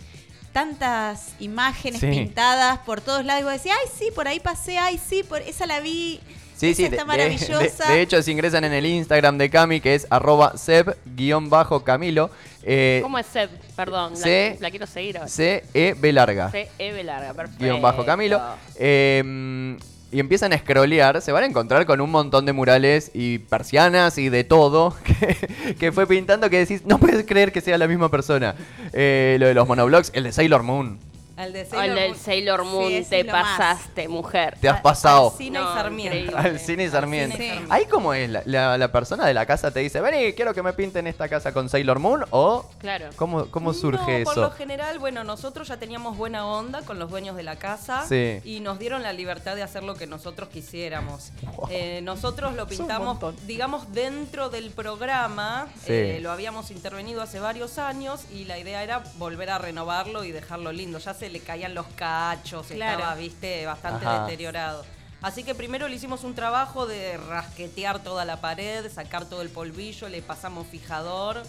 tantas 0.52 1.34
imágenes 1.38 2.00
Sí. 2.00 2.08
pintadas 2.08 2.80
por 2.80 3.00
todos 3.00 3.24
lados. 3.24 3.42
Y 3.42 3.44
vos 3.44 3.52
decís, 3.52 3.70
ay, 3.72 3.90
sí, 3.96 4.10
por 4.12 4.26
ahí 4.26 4.40
pasé, 4.40 4.76
ay, 4.78 4.98
sí, 4.98 5.22
por 5.22 5.40
esa 5.42 5.66
la 5.66 5.78
vi. 5.80 6.20
Sí, 6.56 6.74
sí, 6.74 6.82
está 6.84 6.96
de- 6.96 7.04
maravillosa. 7.04 7.86
de- 7.88 7.94
de 7.94 8.02
hecho, 8.02 8.20
si 8.24 8.32
ingresan 8.32 8.64
en 8.64 8.72
el 8.72 8.84
Instagram 8.84 9.38
de 9.38 9.48
Cami, 9.50 9.80
que 9.80 9.94
es 9.94 10.08
arroba 10.10 10.56
seb-camilo, 10.56 12.30
eh, 12.70 13.00
¿Cómo 13.03 13.19
es 13.19 13.26
Seb? 13.26 13.49
Perdón, 13.75 14.12
la- 14.12 14.19
C- 14.19 14.56
la, 14.61 14.70
quiero 14.70 14.87
seguir 14.87 15.17
ahora. 15.17 15.29
C-E-B 15.29 16.12
larga. 16.12 16.50
C-E-B 16.50 17.03
larga, 17.05 17.32
perfecto. 17.35 17.65
guion 17.65 17.81
bajo 17.81 18.05
Camilo. 18.05 18.41
Eh, 18.77 19.77
y 20.10 20.20
empiezan 20.20 20.55
a 20.55 20.58
scrollear, 20.58 21.20
se 21.20 21.32
van 21.32 21.43
a 21.43 21.46
encontrar 21.46 21.84
con 21.84 22.01
un 22.01 22.10
montón 22.10 22.46
de 22.46 22.55
murales 22.55 23.10
y 23.13 23.39
persianas 23.41 24.17
y 24.17 24.31
de 24.31 24.43
todo 24.43 24.94
que, 25.05 25.75
que 25.75 25.93
fue 25.93 26.06
pintando 26.06 26.48
que 26.48 26.58
decís, 26.60 26.82
no 26.87 26.98
puedes 26.98 27.27
creer 27.27 27.53
que 27.53 27.60
sea 27.60 27.77
la 27.77 27.87
misma 27.87 28.10
persona. 28.10 28.55
Eh, 28.94 29.37
lo 29.39 29.46
de 29.46 29.55
los 29.55 29.69
monoblogs, 29.69 30.10
el 30.15 30.25
de 30.25 30.32
Sailor 30.32 30.63
Moon. 30.63 30.98
Al 31.38 31.52
de 31.52 31.60
el 31.62 31.66
Sailor 31.68 31.94
del 31.96 32.08
Moon. 32.10 32.18
Sailor 32.18 32.64
Moon, 32.64 33.04
te 33.08 33.24
pasaste, 33.24 34.08
mujer. 34.08 34.58
Te 34.60 34.68
has 34.68 34.76
Al- 34.76 34.82
pasado. 34.82 35.30
Alcina 35.30 35.60
No, 35.60 35.70
y 35.70 35.74
Sarmiento. 35.74 36.16
increíble. 36.18 36.48
Al 36.50 36.58
cine 36.58 36.84
y 36.84 36.88
Sarmiento. 36.90 37.34
Al 37.34 37.38
cine 37.40 37.44
y 37.46 37.48
Sí. 37.48 37.54
Sarmiento. 37.54 37.74
Ahí 37.74 37.86
como 37.86 38.12
es, 38.14 38.28
la, 38.30 38.42
la- 38.44 38.76
la 38.78 38.92
persona 38.92 39.24
de 39.26 39.34
la 39.34 39.46
casa 39.46 39.70
te 39.70 39.80
dice, 39.80 40.00
vení, 40.00 40.32
quiero 40.32 40.52
que 40.52 40.62
me 40.62 40.72
pinten 40.72 41.06
esta 41.06 41.28
casa 41.28 41.52
con 41.52 41.68
Sailor 41.68 41.98
Moon 42.00 42.24
o... 42.30 42.68
Claro. 42.78 43.10
¿Cómo, 43.16 43.46
cómo 43.50 43.72
surge 43.72 44.18
no, 44.20 44.24
Por 44.24 44.32
eso? 44.32 44.40
lo 44.42 44.50
general, 44.50 44.98
bueno, 44.98 45.22
nosotros 45.24 45.68
ya 45.68 45.76
teníamos 45.76 46.16
buena 46.16 46.44
onda 46.46 46.82
con 46.82 46.98
los 46.98 47.08
dueños 47.10 47.36
de 47.36 47.42
la 47.44 47.56
casa 47.56 48.04
Sí. 48.08 48.40
y 48.44 48.60
nos 48.60 48.78
dieron 48.78 49.02
la 49.02 49.12
libertad 49.12 49.54
de 49.54 49.62
hacer 49.62 49.82
lo 49.84 49.94
que 49.94 50.06
nosotros 50.08 50.48
quisiéramos. 50.48 51.30
Eh, 51.70 52.00
nosotros 52.02 52.54
lo 52.54 52.66
pintamos, 52.66 53.18
digamos, 53.46 53.92
dentro 53.92 54.48
del 54.50 54.70
programa. 54.70 55.68
Sí. 55.86 55.92
Eh, 55.92 56.18
lo 56.20 56.30
habíamos 56.32 56.70
intervenido 56.70 57.22
hace 57.22 57.38
varios 57.40 57.78
años 57.78 58.22
y 58.32 58.44
la 58.44 58.58
idea 58.58 58.82
era 58.82 59.02
volver 59.18 59.50
a 59.50 59.58
renovarlo 59.58 60.24
y 60.24 60.32
dejarlo 60.32 60.72
lindo. 60.72 60.98
Ya 60.98 61.14
se 61.14 61.28
le 61.29 61.41
caían 61.41 61.75
los 61.75 61.87
cachos, 61.89 62.67
Claro. 62.69 62.99
estaba, 63.01 63.15
viste, 63.17 63.67
bastante 63.67 64.06
Ajá. 64.06 64.25
deteriorado. 64.25 64.85
Así 65.20 65.43
que 65.43 65.55
primero 65.55 65.89
le 65.89 65.97
hicimos 65.97 66.23
un 66.25 66.35
trabajo 66.35 66.87
de 66.87 67.17
rasquetear 67.17 67.99
toda 68.03 68.25
la 68.25 68.41
pared, 68.41 68.89
sacar 68.91 69.25
todo 69.29 69.43
el 69.43 69.49
polvillo, 69.49 70.08
le 70.08 70.23
pasamos 70.23 70.67
fijador. 70.69 71.43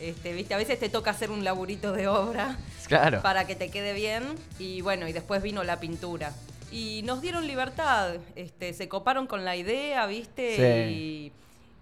Este, 0.00 0.32
viste, 0.32 0.54
a 0.54 0.56
veces 0.58 0.78
te 0.78 0.88
toca 0.88 1.12
hacer 1.12 1.30
un 1.30 1.42
laburito 1.44 1.92
de 1.92 2.08
obra 2.08 2.58
Claro. 2.86 3.22
para 3.22 3.46
que 3.46 3.54
te 3.54 3.70
quede 3.70 3.92
bien 3.94 4.24
y 4.58 4.80
bueno, 4.82 5.06
y 5.08 5.12
después 5.12 5.40
vino 5.42 5.62
la 5.64 5.78
pintura. 5.80 6.32
Y 6.72 7.02
nos 7.04 7.22
dieron 7.22 7.46
libertad, 7.46 8.16
este, 8.34 8.74
se 8.74 8.88
coparon 8.88 9.26
con 9.28 9.44
la 9.44 9.54
idea, 9.56 10.04
¿viste? 10.06 10.56
Sí. 10.56 10.92
Y, 10.92 11.32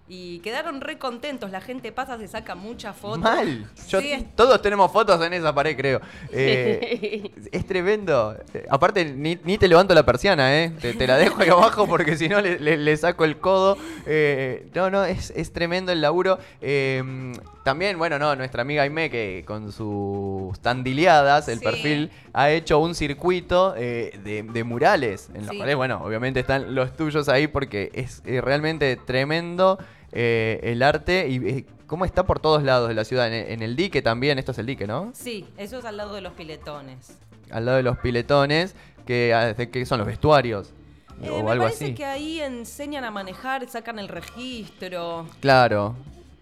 Y 0.07 0.37
quedaron 0.39 0.81
re 0.81 0.99
contentos, 0.99 1.49
la 1.49 1.61
gente 1.61 1.91
pasa, 1.91 2.19
se 2.19 2.27
saca 2.27 2.53
muchas 2.53 2.95
fotos. 2.95 3.17
Mal. 3.19 3.67
Yo- 3.87 3.99
Sí, 4.01 4.11
es- 4.11 4.35
Todos 4.35 4.61
tenemos 4.61 4.91
fotos 4.91 5.19
en 5.25 5.33
esa 5.33 5.53
pared, 5.55 5.75
creo. 5.75 5.99
Eh, 6.31 7.31
es 7.51 7.65
tremendo. 7.65 8.37
Eh, 8.53 8.67
Aparte, 8.69 9.03
ni, 9.05 9.39
ni 9.43 9.57
te 9.57 9.67
levanto 9.67 9.95
la 9.95 10.05
persiana, 10.05 10.61
¿eh? 10.63 10.71
Te, 10.79 10.93
te 10.93 11.07
la 11.07 11.17
dejo 11.17 11.41
ahí 11.41 11.49
abajo 11.49 11.87
porque 11.87 12.15
si 12.17 12.29
no 12.29 12.39
le, 12.39 12.59
le- 12.59 12.77
le 12.77 12.97
saco 12.97 13.25
el 13.25 13.37
codo. 13.39 13.77
Eh, 14.05 14.67
no, 14.75 14.91
no, 14.91 15.03
es, 15.05 15.31
es 15.35 15.51
tremendo 15.51 15.91
el 15.91 16.01
laburo. 16.01 16.37
Eh, 16.61 17.33
también, 17.63 17.97
bueno, 17.97 18.19
no, 18.19 18.35
nuestra 18.35 18.61
amiga 18.61 18.83
Aime, 18.83 19.09
que 19.09 19.43
con 19.47 19.71
sus 19.71 20.59
tandileadas, 20.59 21.47
el 21.47 21.57
Sí. 21.57 21.65
perfil, 21.65 22.11
ha 22.31 22.51
hecho 22.51 22.77
un 22.77 22.93
circuito 22.93 23.71
de, 23.73 24.45
de 24.53 24.63
murales. 24.63 25.29
En 25.33 25.41
los 25.41 25.49
Sí. 25.49 25.57
cuales, 25.57 25.75
bueno, 25.75 25.99
obviamente 26.03 26.41
están 26.41 26.75
los 26.75 26.95
tuyos 26.95 27.27
ahí 27.27 27.47
porque 27.47 27.89
es 27.95 28.21
realmente 28.23 28.97
tremendo 28.97 29.79
eh, 30.15 30.59
el 30.63 30.81
arte 30.81 31.27
y 31.27 31.35
eh, 31.47 31.65
cómo 31.85 32.05
está 32.05 32.25
por 32.25 32.39
todos 32.39 32.63
lados 32.63 32.87
de 32.87 32.95
la 32.95 33.03
ciudad. 33.03 33.27
En, 33.27 33.51
en 33.51 33.61
el 33.61 33.75
dique 33.75 34.01
también, 34.01 34.39
esto 34.39 34.51
es 34.53 34.57
el 34.57 34.65
dique, 34.65 34.87
¿no? 34.87 35.11
Sí, 35.13 35.45
eso 35.57 35.77
es 35.79 35.85
al 35.85 35.97
lado 35.97 36.15
de 36.15 36.21
los 36.21 36.33
piletones. 36.33 37.17
Al 37.51 37.65
lado 37.65 37.77
de 37.77 37.83
los 37.83 37.97
piletones, 37.99 38.75
que, 39.05 39.33
ah, 39.33 39.53
que 39.53 39.85
son 39.85 39.99
los 39.99 40.07
vestuarios. 40.07 40.73
Eh, 41.21 41.29
o 41.29 41.43
me 41.43 41.51
algo 41.51 41.65
parece 41.65 41.85
así. 41.85 41.93
que 41.93 42.05
ahí 42.05 42.41
enseñan 42.41 43.03
a 43.05 43.11
manejar, 43.11 43.69
sacan 43.69 43.99
el 43.99 44.07
registro. 44.07 45.27
Claro. 45.39 45.95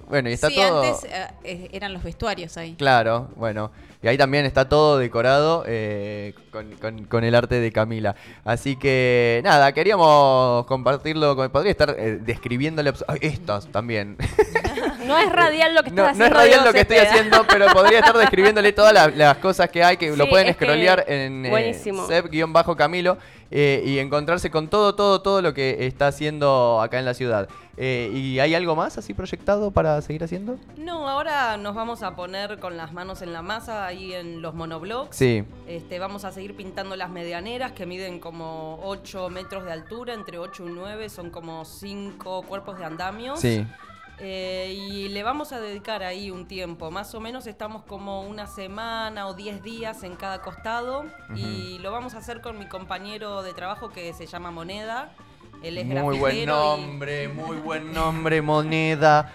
Bueno, 0.09 0.29
y 0.29 0.33
está 0.33 0.49
sí, 0.49 0.55
todo. 0.55 0.81
antes 0.83 1.03
eh, 1.05 1.27
eh, 1.43 1.69
eran 1.73 1.93
los 1.93 2.03
vestuarios 2.03 2.55
ahí. 2.57 2.75
Claro, 2.75 3.29
bueno. 3.35 3.71
Y 4.01 4.07
ahí 4.07 4.17
también 4.17 4.45
está 4.45 4.67
todo 4.67 4.97
decorado 4.97 5.63
eh, 5.65 6.33
con, 6.51 6.71
con- 6.73 7.05
con 7.05 7.23
el 7.23 7.33
arte 7.35 7.59
de 7.61 7.71
Camila. 7.71 8.15
Así 8.43 8.75
que 8.75 9.39
nada, 9.45 9.71
queríamos 9.71 10.65
compartirlo. 10.65 11.35
Con, 11.37 11.49
podría 11.51 11.71
estar 11.71 11.95
eh, 11.97 12.19
describiéndole. 12.21 12.91
Ay, 13.07 13.19
estas 13.21 13.67
también. 13.67 14.17
No 15.13 15.19
es 15.19 15.31
radial 15.31 15.73
lo 15.75 15.83
que 15.83 15.91
No, 15.91 16.03
estás 16.03 16.17
no 16.17 16.25
es 16.25 16.31
haciendo. 16.31 16.39
radial 16.39 16.65
lo 16.65 16.73
que 16.73 16.79
estoy 16.81 16.97
haciendo, 16.97 17.45
pero 17.47 17.67
podría 17.67 17.99
estar 17.99 18.17
describiéndole 18.17 18.73
todas 18.73 18.93
las, 18.93 19.15
las 19.15 19.37
cosas 19.37 19.69
que 19.69 19.83
hay, 19.83 19.97
que 19.97 20.15
lo 20.15 20.27
pueden 20.29 20.47
que- 20.47 20.53
scrollear 20.53 21.05
en 21.07 21.45
eh. 21.45 21.73
Seb-Camilo 21.73 23.17
eh, 23.51 23.83
y 23.85 23.99
encontrarse 23.99 24.49
con 24.49 24.67
todo, 24.67 24.95
todo, 24.95 25.21
todo 25.21 25.41
lo 25.41 25.53
que 25.53 25.85
está 25.85 26.07
haciendo 26.07 26.81
acá 26.81 26.97
en 26.99 27.05
la 27.05 27.13
ciudad. 27.13 27.47
Eh, 27.77 28.09
¿Y 28.13 28.39
hay 28.39 28.53
algo 28.55 28.75
más 28.75 28.97
así 28.97 29.13
proyectado 29.13 29.71
para 29.71 30.01
seguir 30.01 30.23
haciendo? 30.23 30.57
No, 30.77 31.07
ahora 31.09 31.57
nos 31.57 31.75
vamos 31.75 32.01
a 32.03 32.15
poner 32.15 32.59
con 32.59 32.77
las 32.77 32.93
manos 32.93 33.21
en 33.21 33.31
la 33.33 33.41
masa 33.41 33.85
ahí 33.85 34.13
en 34.13 34.41
los 34.41 34.53
monoblocks. 34.55 35.15
Sí, 35.15 35.43
Este, 35.67 35.99
vamos 35.99 36.23
a 36.25 36.31
seguir 36.31 36.55
pintando 36.55 36.95
las 36.95 37.09
medianeras 37.09 37.71
que 37.73 37.85
miden 37.85 38.19
como 38.19 38.79
8 38.83 39.29
metros 39.29 39.65
de 39.65 39.71
altura, 39.71 40.13
entre 40.13 40.37
8 40.39 40.65
y 40.67 40.71
9, 40.71 41.09
son 41.09 41.29
como 41.29 41.63
5 41.65 42.43
cuerpos 42.43 42.77
de 42.79 42.85
andamio. 42.85 43.35
sí. 43.37 43.65
Eh, 44.19 44.73
y 44.77 45.09
le 45.09 45.23
vamos 45.23 45.51
a 45.53 45.59
dedicar 45.59 46.03
ahí 46.03 46.29
un 46.31 46.47
tiempo. 46.47 46.91
Más 46.91 47.13
o 47.15 47.19
menos 47.19 47.47
estamos 47.47 47.83
como 47.83 48.21
una 48.21 48.47
semana 48.47 49.27
o 49.27 49.33
10 49.33 49.63
días 49.63 50.03
en 50.03 50.15
cada 50.15 50.41
costado. 50.41 51.05
Y 51.35 51.79
lo 51.79 51.91
vamos 51.91 52.13
a 52.15 52.19
hacer 52.19 52.41
con 52.41 52.57
mi 52.59 52.67
compañero 52.67 53.41
de 53.41 53.53
trabajo 53.53 53.89
que 53.89 54.13
se 54.13 54.25
llama 54.27 54.51
Moneda. 54.51 55.11
Él 55.63 55.77
es 55.77 55.85
Muy 55.85 56.19
buen 56.19 56.37
y- 56.37 56.45
nombre, 56.45 57.27
muy 57.29 57.57
buen 57.57 57.93
nombre, 57.93 58.41
moneda. 58.41 59.33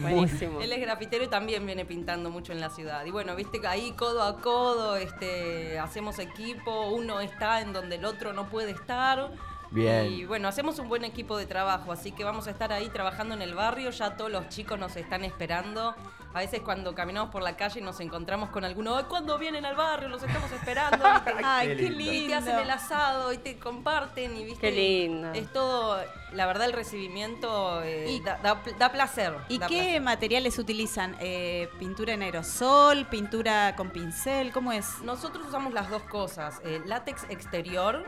Buenísimo. 0.00 0.60
Él 0.60 0.72
es 0.72 0.80
grafitero 0.80 1.24
y 1.24 1.28
también 1.28 1.64
viene 1.64 1.84
pintando 1.86 2.28
mucho 2.28 2.52
en 2.52 2.60
la 2.60 2.68
ciudad. 2.70 3.04
Y 3.06 3.10
bueno, 3.10 3.34
viste 3.36 3.60
que 3.60 3.66
ahí 3.66 3.92
codo 3.92 4.22
a 4.22 4.38
codo, 4.40 4.96
este, 4.96 5.78
hacemos 5.78 6.18
equipo, 6.18 6.88
uno 6.90 7.20
está 7.20 7.60
en 7.60 7.72
donde 7.72 7.96
el 7.96 8.04
otro 8.04 8.32
no 8.34 8.48
puede 8.48 8.72
estar. 8.72 9.30
Bien. 9.70 10.12
Y 10.12 10.24
bueno, 10.24 10.48
hacemos 10.48 10.78
un 10.78 10.88
buen 10.88 11.04
equipo 11.04 11.36
de 11.36 11.46
trabajo, 11.46 11.92
así 11.92 12.12
que 12.12 12.24
vamos 12.24 12.46
a 12.46 12.50
estar 12.50 12.72
ahí 12.72 12.88
trabajando 12.88 13.34
en 13.34 13.42
el 13.42 13.54
barrio, 13.54 13.90
ya 13.90 14.16
todos 14.16 14.30
los 14.30 14.48
chicos 14.48 14.78
nos 14.78 14.96
están 14.96 15.24
esperando. 15.24 15.94
A 16.34 16.40
veces 16.40 16.60
cuando 16.60 16.94
caminamos 16.94 17.30
por 17.30 17.42
la 17.42 17.56
calle 17.56 17.80
nos 17.80 17.98
encontramos 18.00 18.50
con 18.50 18.62
alguno, 18.62 18.94
"Ay, 18.96 19.04
¿cuándo 19.08 19.38
vienen 19.38 19.64
al 19.64 19.74
barrio? 19.74 20.08
Los 20.08 20.22
estamos 20.22 20.52
esperando. 20.52 20.98
¿viste? 21.24 21.34
Ay, 21.42 21.68
Qué 21.68 21.76
qué 21.76 21.82
lindo. 21.90 21.98
lindo. 21.98 22.12
Y 22.24 22.28
te 22.28 22.34
hacen 22.34 22.58
el 22.58 22.70
asado 22.70 23.32
y 23.32 23.38
te 23.38 23.58
comparten 23.58 24.36
y 24.36 24.44
viste. 24.44 24.60
Qué 24.60 24.70
lindo. 24.70 25.32
Es 25.32 25.50
todo, 25.50 25.98
la 26.32 26.44
verdad 26.46 26.66
el 26.66 26.74
recibimiento 26.74 27.82
eh, 27.82 28.10
Y- 28.10 28.20
da, 28.20 28.38
da- 28.42 28.60
da 28.78 28.92
placer. 28.92 29.34
¿Y 29.48 29.58
da 29.58 29.66
qué 29.66 29.76
placer. 29.78 30.00
materiales 30.02 30.58
utilizan? 30.58 31.16
Eh, 31.20 31.70
¿Pintura 31.78 32.12
en 32.12 32.22
aerosol? 32.22 33.06
¿Pintura 33.06 33.74
con 33.74 33.88
pincel? 33.90 34.52
¿Cómo 34.52 34.72
es? 34.72 35.00
Nosotros 35.02 35.46
usamos 35.46 35.72
las 35.72 35.88
dos 35.88 36.02
cosas, 36.02 36.60
eh, 36.64 36.82
látex 36.84 37.24
exterior 37.30 38.04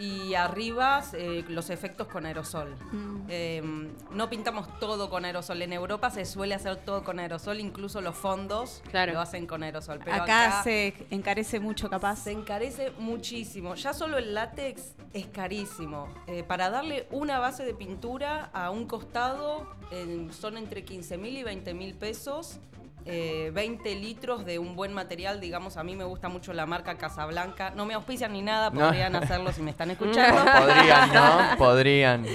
y 0.00 0.34
arriba 0.34 1.04
eh, 1.12 1.44
los 1.48 1.68
efectos 1.68 2.06
con 2.06 2.24
aerosol. 2.24 2.74
Mm. 2.90 3.26
Eh, 3.28 3.62
no 4.10 4.30
pintamos 4.30 4.66
todo 4.80 5.10
con 5.10 5.26
aerosol. 5.26 5.60
En 5.60 5.74
Europa 5.74 6.10
se 6.10 6.24
suele 6.24 6.54
hacer 6.54 6.76
todo 6.76 7.04
con 7.04 7.18
aerosol, 7.18 7.60
incluso 7.60 8.00
los 8.00 8.16
fondos 8.16 8.82
Claro. 8.90 9.12
lo 9.12 9.20
hacen 9.20 9.46
con 9.46 9.62
aerosol. 9.62 10.00
Pero 10.02 10.22
acá, 10.22 10.46
acá, 10.46 10.62
se 10.62 10.94
encarece 11.10 11.60
mucho 11.60 11.90
capaz. 11.90 12.16
se 12.16 12.32
encarece 12.32 12.92
muchísimo. 12.98 13.74
Ya 13.74 13.92
solo 13.92 14.16
el 14.16 14.32
látex 14.32 14.94
es 15.12 15.26
carísimo. 15.26 16.08
Eh, 16.26 16.44
para 16.44 16.70
darle 16.70 17.06
una 17.10 17.38
base 17.38 17.64
de 17.64 17.74
pintura 17.74 18.48
a 18.54 18.70
un 18.70 18.86
costado 18.86 19.78
son 20.30 20.56
entre 20.56 20.84
15 20.84 21.18
mil 21.18 21.36
y 21.36 21.42
20 21.42 21.74
mil 21.74 21.94
pesos. 21.94 22.58
Eh, 23.06 23.50
20 23.54 23.94
litros 23.96 24.44
de 24.44 24.58
un 24.58 24.76
buen 24.76 24.92
material, 24.92 25.40
digamos, 25.40 25.76
a 25.76 25.82
mí 25.84 25.96
me 25.96 26.04
gusta 26.04 26.28
mucho 26.28 26.52
la 26.52 26.66
marca 26.66 26.96
Casablanca. 26.98 27.70
No 27.70 27.86
me 27.86 27.94
auspician 27.94 28.32
ni 28.32 28.42
nada, 28.42 28.70
No. 28.70 28.80
podrían 28.80 29.16
hacerlo 29.16 29.52
si 29.52 29.62
me 29.62 29.70
están 29.70 29.90
escuchando. 29.90 30.40
Podrían, 30.60 31.12
¿no? 31.12 31.56
Podrían. 31.58 32.26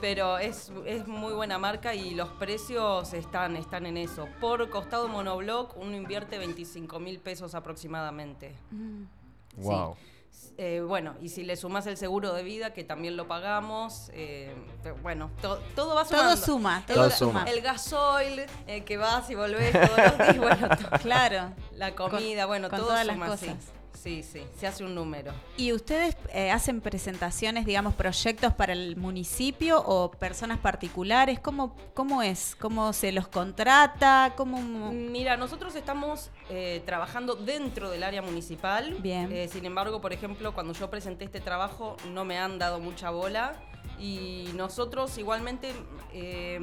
Pero 0.00 0.38
es, 0.38 0.72
es 0.84 1.06
muy 1.06 1.32
buena 1.32 1.58
marca 1.58 1.94
y 1.94 2.14
los 2.14 2.28
precios 2.30 3.12
están, 3.14 3.56
están 3.56 3.86
en 3.86 3.96
eso. 3.96 4.28
Por 4.40 4.68
costado 4.68 5.08
monoblock, 5.08 5.76
uno 5.76 5.96
invierte 5.96 6.38
25 6.38 6.98
mil 6.98 7.18
pesos 7.20 7.54
aproximadamente. 7.54 8.52
Wow. 9.56 9.96
Eh, 10.58 10.82
bueno, 10.86 11.14
y 11.20 11.28
si 11.30 11.44
le 11.44 11.56
sumas 11.56 11.86
el 11.86 11.96
seguro 11.96 12.32
de 12.34 12.42
vida, 12.42 12.72
que 12.72 12.84
también 12.84 13.16
lo 13.16 13.26
pagamos, 13.26 14.10
eh, 14.12 14.54
pero 14.82 14.96
bueno, 14.96 15.30
to- 15.40 15.58
todo 15.74 15.94
va 15.94 16.04
sumando. 16.04 16.34
Todo 16.34 16.44
suma, 16.44 16.84
todo, 16.86 16.96
Todo 16.96 17.10
suma. 17.10 17.44
El 17.48 17.60
gasoil, 17.62 18.42
eh, 18.66 18.84
que 18.84 18.96
vas 18.98 19.28
y 19.30 19.34
volvés 19.34 19.72
todos 19.72 19.88
los 19.98 20.18
días, 20.18 20.38
bueno, 20.38 20.68
Claro. 21.02 21.52
la 21.76 21.94
comida, 21.94 22.42
Con- 22.42 22.48
bueno, 22.48 22.68
con 22.68 22.78
todo 22.78 22.88
todas 22.88 23.06
las 23.06 23.14
suma, 23.16 23.36
sí. 23.36 23.46
cosas. 23.46 23.64
Sí, 23.64 23.70
sí, 23.94 24.22
se 24.58 24.66
hace 24.66 24.84
un 24.84 24.94
número. 24.94 25.32
¿Y 25.56 25.72
ustedes 25.72 26.16
eh, 26.32 26.50
hacen 26.50 26.80
presentaciones, 26.80 27.66
digamos, 27.66 27.94
proyectos 27.94 28.52
para 28.54 28.72
el 28.72 28.96
municipio 28.96 29.82
o 29.84 30.10
personas 30.10 30.58
particulares? 30.58 31.40
¿Cómo, 31.40 31.76
cómo 31.94 32.22
es? 32.22 32.56
¿Cómo 32.56 32.92
se 32.92 33.12
los 33.12 33.28
contrata? 33.28 34.34
¿Cómo... 34.36 34.92
Mira, 34.92 35.36
nosotros 35.36 35.74
estamos 35.74 36.30
eh, 36.50 36.82
trabajando 36.84 37.34
dentro 37.34 37.90
del 37.90 38.02
área 38.02 38.22
municipal. 38.22 38.96
Bien. 39.00 39.30
Eh, 39.32 39.48
sin 39.48 39.64
embargo, 39.64 40.00
por 40.00 40.12
ejemplo, 40.12 40.54
cuando 40.54 40.72
yo 40.72 40.90
presenté 40.90 41.24
este 41.24 41.40
trabajo 41.40 41.96
no 42.12 42.24
me 42.24 42.38
han 42.38 42.58
dado 42.58 42.80
mucha 42.80 43.10
bola 43.10 43.54
y 44.02 44.50
nosotros 44.56 45.16
igualmente 45.16 45.72
eh, 46.12 46.58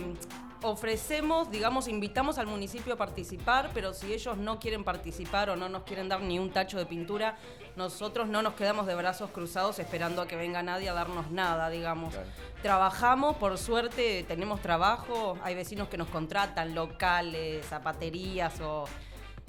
ofrecemos, 0.61 1.49
digamos, 1.49 1.87
invitamos 1.87 2.37
al 2.37 2.47
municipio 2.47 2.95
a 2.95 2.97
participar, 2.97 3.71
pero 3.73 3.93
si 3.93 4.11
ellos 4.11 4.37
no 4.37 4.59
quieren 4.59 4.83
participar 4.83 5.49
o 5.49 5.55
no 5.55 5.69
nos 5.69 5.83
quieren 5.83 6.09
dar 6.09 6.19
ni 6.19 6.37
un 6.37 6.51
tacho 6.51 6.77
de 6.77 6.85
pintura, 6.85 7.37
nosotros 7.77 8.27
no 8.27 8.41
nos 8.41 8.55
quedamos 8.55 8.87
de 8.87 8.95
brazos 8.95 9.31
cruzados 9.31 9.79
esperando 9.79 10.21
a 10.21 10.27
que 10.27 10.35
venga 10.35 10.61
nadie 10.63 10.89
a 10.89 10.93
darnos 10.93 11.31
nada, 11.31 11.69
digamos. 11.69 12.13
Trabajamos, 12.61 13.37
por 13.37 13.57
suerte 13.57 14.25
tenemos 14.27 14.61
trabajo, 14.61 15.37
hay 15.41 15.55
vecinos 15.55 15.87
que 15.87 15.95
nos 15.95 16.09
contratan, 16.09 16.75
locales, 16.75 17.65
zapaterías 17.65 18.59
o... 18.59 18.85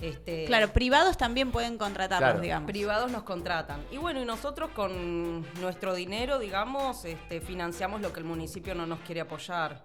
Este, 0.00 0.44
Claro, 0.46 0.72
privados 0.72 1.16
también 1.18 1.50
pueden 1.52 1.76
contratarlos, 1.78 2.28
Claro. 2.30 2.40
digamos. 2.40 2.66
privados 2.70 3.10
nos 3.10 3.22
contratan. 3.22 3.84
Y 3.90 3.98
bueno, 3.98 4.20
y 4.20 4.24
nosotros 4.24 4.70
con 4.70 5.42
nuestro 5.60 5.94
dinero, 5.94 6.38
digamos, 6.38 7.04
este, 7.04 7.40
financiamos 7.40 8.00
lo 8.00 8.12
que 8.12 8.20
el 8.20 8.26
municipio 8.26 8.74
no 8.74 8.86
nos 8.86 9.00
quiere 9.00 9.20
apoyar. 9.20 9.84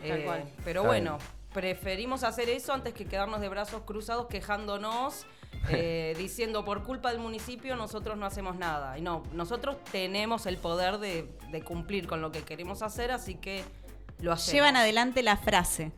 Tal 0.00 0.20
Eh, 0.20 0.24
cual. 0.24 0.44
pero 0.64 0.80
Está 0.82 0.88
bueno, 0.88 1.18
preferimos 1.54 2.22
hacer 2.24 2.48
eso 2.50 2.72
antes 2.72 2.92
que 2.92 3.06
quedarnos 3.06 3.40
de 3.40 3.48
brazos 3.48 3.82
cruzados 3.86 4.26
quejándonos, 4.26 5.26
eh, 5.70 6.14
diciendo 6.18 6.64
por 6.64 6.82
culpa 6.82 7.10
del 7.10 7.18
municipio 7.18 7.76
nosotros 7.76 8.16
no 8.18 8.26
hacemos 8.26 8.56
nada. 8.56 8.98
Y 8.98 9.02
no, 9.02 9.22
nosotros 9.32 9.76
tenemos 9.90 10.44
el 10.46 10.58
poder 10.58 10.98
de, 10.98 11.28
de 11.50 11.62
cumplir 11.62 12.06
con 12.06 12.20
lo 12.20 12.30
que 12.30 12.42
queremos 12.42 12.82
hacer, 12.82 13.10
así 13.10 13.36
que 13.36 13.64
lo 14.20 14.32
hacemos. 14.32 14.52
Llevan 14.52 14.76
adelante 14.76 15.22
la 15.22 15.36
frase. 15.36 15.92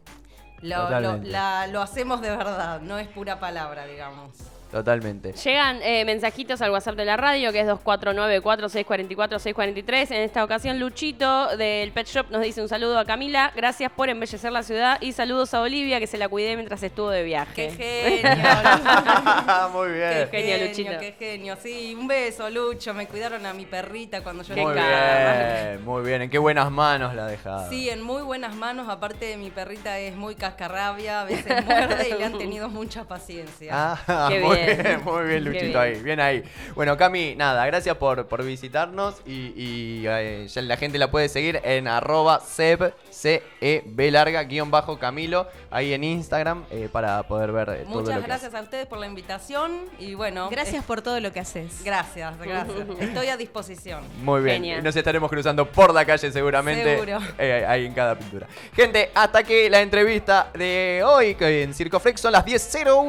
Lo, 0.63 0.89
lo- 1.01 1.17
la- 1.31 1.67
lo 1.69 1.81
hacemos 1.83 2.21
de 2.21 2.31
verdad, 2.31 2.81
no 2.81 2.99
es 2.99 3.09
pura 3.09 3.39
palabra, 3.41 3.87
digamos. 3.87 4.33
Totalmente. 4.71 5.33
Llegan 5.33 5.81
eh, 5.83 6.05
mensajitos 6.05 6.61
al 6.61 6.71
WhatsApp 6.71 6.97
de 6.97 7.05
la 7.05 7.17
radio, 7.17 7.53
que 7.53 7.61
es 7.61 7.67
2494-644-643. 7.67 10.11
En 10.11 10.23
esta 10.23 10.45
ocasión, 10.45 10.79
Luchito 10.79 11.57
del 11.57 11.91
Pet 11.93 12.07
Shop 12.07 12.27
nos 12.31 12.43
dice 12.43 12.61
un 12.63 12.69
saludo 12.69 12.99
a 12.99 13.05
Camila. 13.05 13.53
Gracias 13.57 13.91
por 13.93 14.09
embellecer 14.09 14.53
la 14.53 14.63
ciudad. 14.63 14.99
Y 15.01 15.13
saludos 15.13 15.55
a 15.55 15.61
Olivia, 15.63 15.99
que 16.01 16.07
se 16.07 16.19
la 16.19 16.29
cuidé 16.29 16.57
mientras 16.57 16.83
estuvo 16.83 17.11
de 17.11 17.23
viaje. 17.23 17.53
¡Qué 17.55 17.71
genio! 18.23 19.69
Muy 19.73 19.89
¡Qué 19.89 19.95
bien. 19.95 20.29
genio, 20.31 20.67
Luchito. 20.69 20.91
¡Qué 21.01 21.15
genio! 21.19 21.57
Sí, 21.63 21.95
un 21.99 22.07
beso, 22.07 22.51
Lucho. 22.51 22.95
Me 22.95 23.07
cuidaron 23.07 23.45
a 23.47 23.53
mi 23.55 23.67
perrita 23.67 24.23
cuando 24.23 24.43
yo 24.43 24.55
Qué 24.55 24.63
Muy 24.63 24.75
bien, 24.75 25.85
muy 25.85 26.03
bien. 26.05 26.23
En 26.23 26.31
qué 26.31 26.39
buenas 26.39 26.71
manos 26.71 27.15
la 27.15 27.27
dejada. 27.27 27.69
Sí, 27.69 27.89
en 27.89 28.03
muy 28.03 28.23
buenas 28.23 28.55
manos. 28.55 28.89
Aparte, 28.89 29.37
mi 29.37 29.51
perrita 29.51 29.99
es 29.99 30.17
muy 30.17 30.35
cascarrabia, 30.35 31.23
a 31.23 31.25
veces 31.25 31.65
muerde 31.65 32.09
y 32.09 32.19
le 32.19 32.25
han 32.25 32.39
tenido 32.39 32.69
mucha 32.69 33.05
paciencia. 33.05 33.75
Ah, 34.09 34.27
Qué 34.29 34.39
bien. 34.39 34.49
Bien, 34.67 35.01
muy 35.05 35.27
bien, 35.27 35.45
Luchito 35.45 35.65
bien. 35.65 35.77
ahí, 35.77 36.03
bien 36.03 36.21
ahí. 36.21 36.43
Bueno, 36.75 36.97
Cami, 36.97 37.35
nada, 37.37 37.65
gracias 37.67 37.97
por, 37.97 38.27
por 38.27 38.45
visitarnos 38.45 39.17
y, 39.27 39.53
y, 39.57 40.05
eh, 40.07 40.47
ya 40.49 40.63
la 40.63 40.77
gente 40.77 40.99
la 40.99 41.11
puede 41.11 41.29
seguir 41.29 41.61
en 41.65 41.89
arroba 41.89 42.41
seb, 42.41 42.95
C 43.11 43.43
E 43.61 43.83
B 43.87 44.11
larga, 44.11 44.45
guion 44.45 44.71
bajo 44.71 44.99
Camilo, 44.99 45.47
ahí 45.71 45.93
en 45.93 46.05
Instagram 46.05 46.65
eh, 46.71 46.89
para 46.91 47.23
poder 47.25 47.53
ver 47.53 47.69
eh, 47.71 47.85
todo 47.85 48.01
Muchas 48.01 48.15
lo 48.17 48.21
que 48.21 48.27
gracias 48.27 48.55
a 48.55 48.61
ustedes 48.61 48.87
por 48.87 48.99
la 48.99 49.07
invitación 49.07 49.81
y 49.99 50.15
bueno. 50.15 50.49
Gracias 50.51 50.83
eh, 50.83 50.87
por 50.87 51.03
todo 51.03 51.19
lo 51.21 51.33
que 51.33 51.41
haces. 51.41 51.83
gracias, 51.85 52.39
gracias. 52.41 52.77
Estoy 53.01 53.29
a 53.29 53.37
disposición. 53.37 54.05
Muy 54.23 54.43
bien, 54.43 54.57
Genial. 54.57 54.85
nos 54.85 54.95
estaremos 54.97 55.31
cruzando 55.31 55.67
por 55.71 55.93
la 55.95 56.05
calle 56.05 56.31
seguramente, 56.31 56.95
Seguro. 56.95 57.19
eh, 57.39 57.65
ahí 57.67 57.87
en 57.87 57.95
cada 57.95 58.17
pintura. 58.19 58.47
Gente, 58.75 59.11
hasta 59.15 59.43
que 59.43 59.69
la 59.71 59.81
entrevista 59.81 60.51
de 60.55 61.03
hoy 61.05 61.35
que 61.35 61.63
en 61.63 61.75
Circo 61.75 62.01
Flex 62.01 62.21
son 62.21 62.33
las 62.33 62.45
10.01. 62.45 63.07